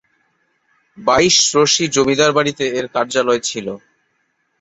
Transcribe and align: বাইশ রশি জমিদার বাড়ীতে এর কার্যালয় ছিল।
বাইশ 0.97 1.35
রশি 1.55 1.85
জমিদার 1.95 2.31
বাড়ীতে 2.37 2.65
এর 2.77 2.85
কার্যালয় 2.95 3.41
ছিল। 3.49 3.67